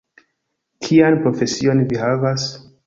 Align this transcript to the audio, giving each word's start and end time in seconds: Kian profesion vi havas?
Kian 0.87 1.21
profesion 1.27 1.87
vi 1.93 2.05
havas? 2.07 2.53